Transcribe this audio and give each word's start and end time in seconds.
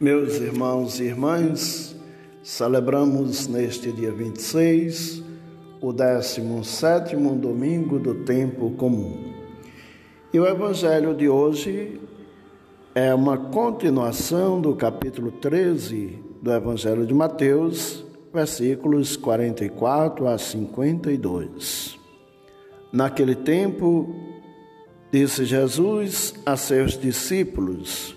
Meus 0.00 0.36
irmãos 0.36 1.00
e 1.00 1.06
irmãs, 1.06 1.96
celebramos 2.40 3.48
neste 3.48 3.90
dia 3.90 4.12
26 4.12 5.24
o 5.80 5.92
17 5.92 7.16
domingo 7.16 7.98
do 7.98 8.14
tempo 8.22 8.70
comum. 8.76 9.34
E 10.32 10.38
o 10.38 10.46
evangelho 10.46 11.16
de 11.16 11.28
hoje 11.28 12.00
é 12.94 13.12
uma 13.12 13.36
continuação 13.36 14.60
do 14.60 14.76
capítulo 14.76 15.32
13 15.32 16.16
do 16.40 16.52
evangelho 16.52 17.04
de 17.04 17.12
Mateus, 17.12 18.04
versículos 18.32 19.16
44 19.16 20.28
a 20.28 20.38
52. 20.38 21.98
Naquele 22.92 23.34
tempo, 23.34 24.14
disse 25.10 25.44
Jesus 25.44 26.34
a 26.46 26.56
seus 26.56 26.96
discípulos: 26.96 28.16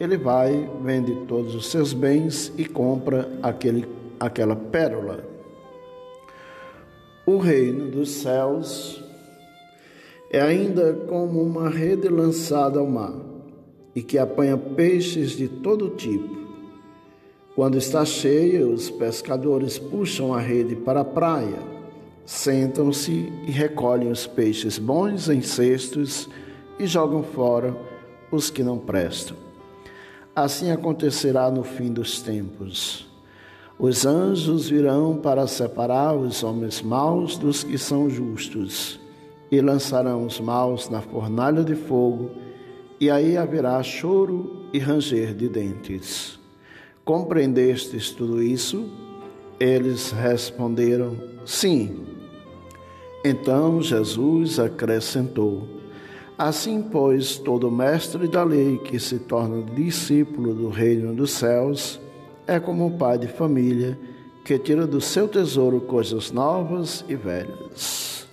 ele 0.00 0.16
vai, 0.16 0.68
vende 0.82 1.14
todos 1.28 1.54
os 1.54 1.70
seus 1.70 1.92
bens 1.92 2.50
e 2.56 2.64
compra 2.64 3.30
aquele, 3.42 3.86
aquela 4.18 4.56
pérola. 4.56 5.22
O 7.26 7.36
reino 7.36 7.90
dos 7.90 8.08
céus 8.08 9.04
é 10.32 10.40
ainda 10.40 10.94
como 11.06 11.42
uma 11.42 11.68
rede 11.68 12.08
lançada 12.08 12.80
ao 12.80 12.86
mar 12.86 13.14
e 13.94 14.02
que 14.02 14.16
apanha 14.16 14.56
peixes 14.56 15.32
de 15.32 15.46
todo 15.46 15.90
tipo. 15.90 16.40
Quando 17.54 17.76
está 17.76 18.02
cheia, 18.02 18.66
os 18.66 18.88
pescadores 18.88 19.78
puxam 19.78 20.32
a 20.32 20.40
rede 20.40 20.76
para 20.76 21.00
a 21.00 21.04
praia, 21.04 21.58
sentam-se 22.24 23.30
e 23.46 23.50
recolhem 23.50 24.10
os 24.10 24.26
peixes 24.26 24.78
bons 24.78 25.28
em 25.28 25.42
cestos 25.42 26.26
e 26.78 26.86
jogam 26.86 27.22
fora 27.22 27.76
os 28.32 28.48
que 28.48 28.62
não 28.62 28.78
prestam. 28.78 29.49
Assim 30.34 30.70
acontecerá 30.70 31.50
no 31.50 31.64
fim 31.64 31.92
dos 31.92 32.22
tempos. 32.22 33.08
Os 33.78 34.04
anjos 34.06 34.68
virão 34.68 35.16
para 35.16 35.46
separar 35.46 36.14
os 36.14 36.44
homens 36.44 36.82
maus 36.82 37.36
dos 37.36 37.64
que 37.64 37.76
são 37.78 38.08
justos, 38.08 39.00
e 39.50 39.60
lançarão 39.60 40.26
os 40.26 40.38
maus 40.38 40.88
na 40.88 41.00
fornalha 41.00 41.64
de 41.64 41.74
fogo, 41.74 42.30
e 43.00 43.10
aí 43.10 43.36
haverá 43.36 43.82
choro 43.82 44.66
e 44.72 44.78
ranger 44.78 45.34
de 45.34 45.48
dentes. 45.48 46.38
Compreendestes 47.04 48.10
tudo 48.10 48.42
isso? 48.42 48.88
Eles 49.58 50.12
responderam: 50.12 51.16
Sim. 51.44 52.06
Então 53.24 53.82
Jesus 53.82 54.60
acrescentou: 54.60 55.79
Assim, 56.42 56.80
pois, 56.80 57.36
todo 57.36 57.70
mestre 57.70 58.26
da 58.26 58.42
lei 58.42 58.78
que 58.78 58.98
se 58.98 59.18
torna 59.18 59.62
discípulo 59.62 60.54
do 60.54 60.70
reino 60.70 61.14
dos 61.14 61.32
céus 61.32 62.00
é 62.46 62.58
como 62.58 62.86
um 62.86 62.96
pai 62.96 63.18
de 63.18 63.28
família 63.28 63.98
que 64.42 64.58
tira 64.58 64.86
do 64.86 65.02
seu 65.02 65.28
tesouro 65.28 65.82
coisas 65.82 66.32
novas 66.32 67.04
e 67.06 67.14
velhas. 67.14 68.26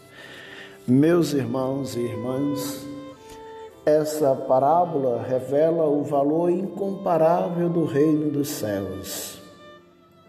Meus 0.87 1.33
irmãos 1.33 1.97
e 1.97 1.99
irmãs, 1.99 2.87
essa 3.85 4.33
parábola 4.33 5.21
revela 5.21 5.85
o 5.85 6.01
valor 6.01 6.49
incomparável 6.49 7.67
do 7.67 7.83
reino 7.83 8.31
dos 8.31 8.47
céus. 8.47 9.41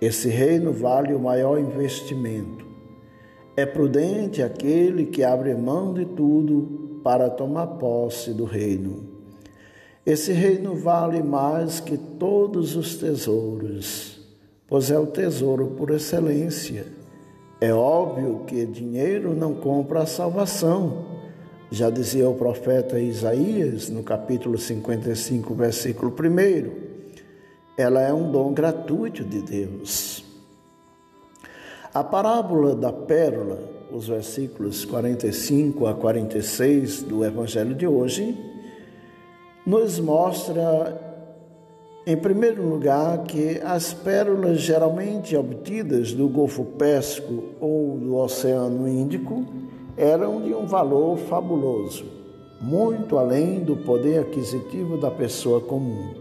Esse 0.00 0.28
reino 0.28 0.72
vale 0.72 1.14
o 1.14 1.20
maior 1.20 1.60
investimento. 1.60 2.66
É 3.56 3.64
prudente 3.64 4.42
aquele 4.42 5.06
que 5.06 5.22
abre 5.22 5.54
mão 5.54 5.94
de 5.94 6.04
tudo 6.04 6.87
para 7.02 7.30
tomar 7.30 7.66
posse 7.66 8.32
do 8.32 8.44
reino. 8.44 9.18
Esse 10.04 10.32
reino 10.32 10.74
vale 10.74 11.22
mais 11.22 11.80
que 11.80 11.98
todos 11.98 12.76
os 12.76 12.96
tesouros, 12.96 14.20
pois 14.66 14.90
é 14.90 14.98
o 14.98 15.06
tesouro 15.06 15.74
por 15.76 15.90
excelência. 15.90 16.86
É 17.60 17.72
óbvio 17.72 18.44
que 18.46 18.64
dinheiro 18.64 19.34
não 19.34 19.52
compra 19.54 20.02
a 20.02 20.06
salvação. 20.06 21.04
Já 21.70 21.90
dizia 21.90 22.28
o 22.28 22.34
profeta 22.34 22.98
Isaías 22.98 23.90
no 23.90 24.02
capítulo 24.02 24.56
55, 24.56 25.54
versículo 25.54 26.10
1. 26.10 26.70
Ela 27.76 28.00
é 28.00 28.12
um 28.12 28.32
dom 28.32 28.54
gratuito 28.54 29.22
de 29.22 29.42
Deus. 29.42 30.24
A 31.92 32.02
parábola 32.02 32.74
da 32.74 32.92
pérola 32.92 33.77
os 33.92 34.08
versículos 34.08 34.84
45 34.84 35.86
a 35.86 35.94
46 35.94 37.02
do 37.02 37.24
Evangelho 37.24 37.74
de 37.74 37.86
hoje, 37.86 38.36
nos 39.64 39.98
mostra, 39.98 40.98
em 42.06 42.16
primeiro 42.16 42.66
lugar, 42.66 43.24
que 43.24 43.60
as 43.64 43.92
pérolas 43.92 44.60
geralmente 44.60 45.36
obtidas 45.36 46.12
do 46.12 46.28
Golfo 46.28 46.64
Pérsico 46.64 47.44
ou 47.60 47.98
do 47.98 48.16
Oceano 48.16 48.88
Índico 48.88 49.46
eram 49.96 50.40
de 50.40 50.54
um 50.54 50.66
valor 50.66 51.18
fabuloso, 51.18 52.04
muito 52.60 53.18
além 53.18 53.60
do 53.60 53.76
poder 53.76 54.20
aquisitivo 54.20 54.96
da 54.96 55.10
pessoa 55.10 55.60
comum. 55.60 56.14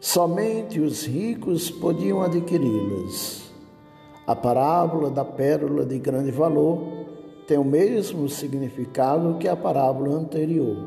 Somente 0.00 0.80
os 0.80 1.06
ricos 1.06 1.70
podiam 1.70 2.20
adquiri-las. 2.22 3.43
A 4.26 4.34
parábola 4.34 5.10
da 5.10 5.22
pérola 5.22 5.84
de 5.84 5.98
grande 5.98 6.30
valor 6.30 6.82
tem 7.46 7.58
o 7.58 7.64
mesmo 7.64 8.26
significado 8.26 9.36
que 9.36 9.46
a 9.46 9.54
parábola 9.54 10.16
anterior. 10.16 10.78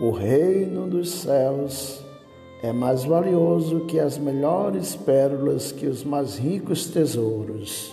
O 0.00 0.10
reino 0.10 0.88
dos 0.88 1.10
céus 1.10 2.02
é 2.62 2.72
mais 2.72 3.04
valioso 3.04 3.80
que 3.80 4.00
as 4.00 4.16
melhores 4.16 4.96
pérolas, 4.96 5.72
que 5.72 5.86
os 5.86 6.04
mais 6.04 6.38
ricos 6.38 6.86
tesouros. 6.86 7.92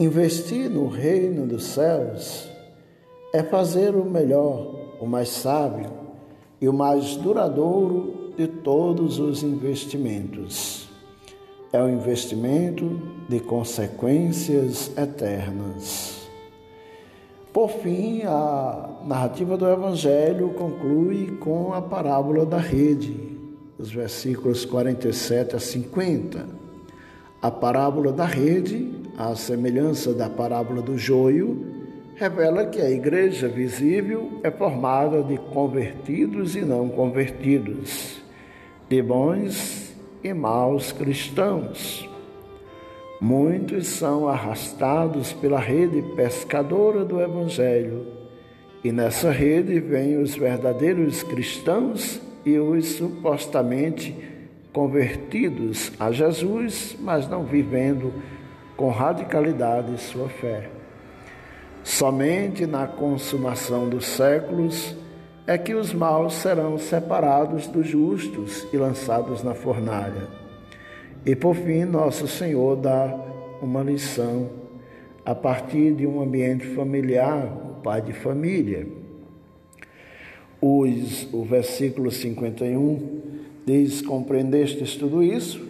Investir 0.00 0.68
no 0.68 0.88
reino 0.88 1.46
dos 1.46 1.66
céus 1.66 2.50
é 3.32 3.44
fazer 3.44 3.94
o 3.94 4.04
melhor, 4.04 4.74
o 5.00 5.06
mais 5.06 5.28
sábio 5.28 5.92
e 6.60 6.68
o 6.68 6.72
mais 6.72 7.14
duradouro 7.14 8.32
de 8.36 8.48
todos 8.48 9.20
os 9.20 9.44
investimentos 9.44 10.87
é 11.72 11.82
um 11.82 11.88
investimento 11.88 12.98
de 13.28 13.40
consequências 13.40 14.90
eternas. 14.96 16.28
Por 17.52 17.68
fim, 17.68 18.22
a 18.24 18.88
narrativa 19.04 19.56
do 19.56 19.68
Evangelho 19.68 20.50
conclui 20.50 21.36
com 21.40 21.74
a 21.74 21.82
parábola 21.82 22.46
da 22.46 22.58
rede, 22.58 23.36
os 23.78 23.90
versículos 23.90 24.64
47 24.64 25.56
a 25.56 25.58
50. 25.58 26.46
A 27.42 27.50
parábola 27.50 28.12
da 28.12 28.24
rede, 28.24 28.90
à 29.16 29.34
semelhança 29.34 30.14
da 30.14 30.28
parábola 30.28 30.80
do 30.80 30.96
joio, 30.96 31.66
revela 32.16 32.66
que 32.66 32.80
a 32.80 32.90
igreja 32.90 33.46
visível 33.46 34.40
é 34.42 34.50
formada 34.50 35.22
de 35.22 35.36
convertidos 35.36 36.56
e 36.56 36.62
não 36.62 36.88
convertidos, 36.88 38.22
de 38.88 39.02
bons 39.02 39.87
e 40.22 40.32
maus 40.32 40.92
cristãos. 40.92 42.08
Muitos 43.20 43.88
são 43.88 44.28
arrastados 44.28 45.32
pela 45.32 45.58
rede 45.58 46.02
pescadora 46.14 47.04
do 47.04 47.20
Evangelho, 47.20 48.06
e 48.82 48.92
nessa 48.92 49.30
rede 49.30 49.80
vêm 49.80 50.18
os 50.18 50.36
verdadeiros 50.36 51.22
cristãos 51.22 52.20
e 52.44 52.58
os 52.58 52.86
supostamente 52.86 54.14
convertidos 54.72 55.90
a 55.98 56.12
Jesus, 56.12 56.96
mas 57.00 57.28
não 57.28 57.42
vivendo 57.44 58.12
com 58.76 58.90
radicalidade 58.90 60.00
sua 60.00 60.28
fé. 60.28 60.70
Somente 61.82 62.66
na 62.66 62.86
consumação 62.86 63.88
dos 63.88 64.06
séculos 64.06 64.94
é 65.48 65.56
que 65.56 65.72
os 65.72 65.94
maus 65.94 66.34
serão 66.34 66.76
separados 66.76 67.66
dos 67.66 67.86
justos 67.86 68.66
e 68.70 68.76
lançados 68.76 69.42
na 69.42 69.54
fornalha. 69.54 70.28
E 71.24 71.34
por 71.34 71.56
fim, 71.56 71.86
nosso 71.86 72.28
Senhor 72.28 72.76
dá 72.76 73.18
uma 73.62 73.82
lição 73.82 74.50
a 75.24 75.34
partir 75.34 75.94
de 75.94 76.06
um 76.06 76.20
ambiente 76.20 76.66
familiar, 76.74 77.46
o 77.46 77.80
pai 77.80 78.02
de 78.02 78.12
família. 78.12 78.86
Os, 80.60 81.32
o 81.32 81.42
versículo 81.44 82.10
51 82.10 83.38
Diz: 83.64 84.02
Compreendestes 84.02 84.96
tudo 84.96 85.22
isso? 85.22 85.66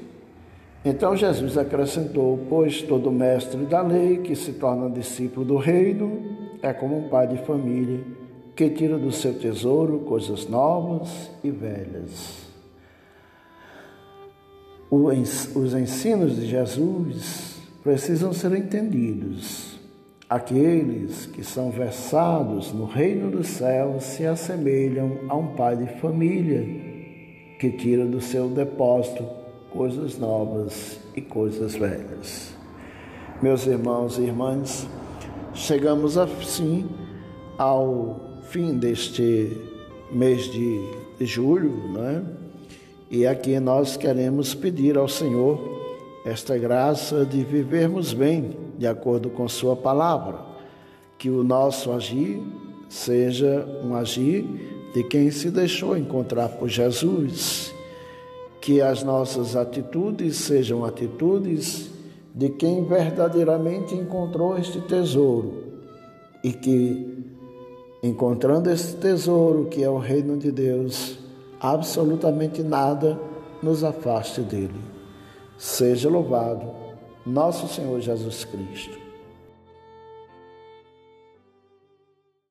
Então 0.84 1.16
Jesus 1.16 1.56
acrescentou: 1.56 2.40
Pois 2.48 2.82
todo 2.82 3.12
mestre 3.12 3.64
da 3.64 3.80
lei 3.80 4.18
que 4.18 4.34
se 4.34 4.54
torna 4.54 4.90
discípulo 4.90 5.46
do 5.46 5.56
reino 5.56 6.20
é 6.62 6.72
como 6.72 6.98
um 6.98 7.08
pai 7.08 7.28
de 7.28 7.38
família 7.38 8.17
que 8.58 8.68
tira 8.70 8.98
do 8.98 9.12
seu 9.12 9.38
tesouro 9.38 10.00
coisas 10.00 10.48
novas 10.48 11.30
e 11.44 11.50
velhas. 11.50 12.38
Os 14.90 15.74
ensinos 15.74 16.34
de 16.34 16.44
Jesus 16.44 17.60
precisam 17.84 18.32
ser 18.32 18.52
entendidos. 18.56 19.78
Aqueles 20.28 21.26
que 21.26 21.44
são 21.44 21.70
versados 21.70 22.72
no 22.72 22.84
reino 22.84 23.30
dos 23.30 23.46
céus 23.46 24.02
se 24.02 24.26
assemelham 24.26 25.20
a 25.28 25.36
um 25.36 25.54
pai 25.54 25.76
de 25.76 25.86
família 26.00 26.66
que 27.60 27.70
tira 27.70 28.04
do 28.06 28.20
seu 28.20 28.48
depósito 28.48 29.24
coisas 29.70 30.18
novas 30.18 30.98
e 31.14 31.20
coisas 31.20 31.76
velhas. 31.76 32.52
Meus 33.40 33.68
irmãos 33.68 34.18
e 34.18 34.22
irmãs, 34.22 34.84
chegamos 35.54 36.18
assim 36.18 36.88
ao 37.56 38.26
fim 38.48 38.78
deste 38.78 39.56
mês 40.10 40.50
de, 40.50 40.80
julho, 41.20 41.70
né? 41.92 42.24
E 43.10 43.26
aqui 43.26 43.58
nós 43.60 43.96
queremos 43.96 44.54
pedir 44.54 44.96
ao 44.96 45.08
Senhor 45.08 45.58
esta 46.24 46.56
graça 46.56 47.26
de 47.26 47.44
vivermos 47.44 48.14
bem, 48.14 48.56
de 48.78 48.86
acordo 48.86 49.28
com 49.28 49.46
Sua 49.48 49.76
palavra, 49.76 50.38
que 51.18 51.28
o 51.28 51.44
nosso 51.44 51.92
agir 51.92 52.40
seja 52.88 53.66
um 53.84 53.94
agir 53.94 54.44
de 54.94 55.04
quem 55.04 55.30
se 55.30 55.50
deixou 55.50 55.96
encontrar 55.96 56.48
por 56.48 56.68
Jesus. 56.68 57.74
Que 58.62 58.80
as 58.80 59.02
nossas 59.02 59.56
atitudes 59.56 60.36
sejam 60.36 60.84
atitudes 60.84 61.90
de 62.34 62.48
quem 62.48 62.84
verdadeiramente 62.84 63.94
encontrou 63.94 64.56
este 64.56 64.80
tesouro 64.80 65.68
e 66.42 66.52
que, 66.52 67.17
encontrando 68.02 68.70
este 68.70 68.96
tesouro 68.96 69.66
que 69.66 69.82
é 69.82 69.90
o 69.90 69.98
reino 69.98 70.36
de 70.36 70.52
Deus, 70.52 71.18
absolutamente 71.60 72.62
nada 72.62 73.18
nos 73.62 73.82
afaste 73.82 74.40
dele. 74.40 74.80
Seja 75.56 76.08
louvado 76.08 76.70
nosso 77.26 77.66
Senhor 77.68 78.00
Jesus 78.00 78.44
Cristo. 78.44 79.07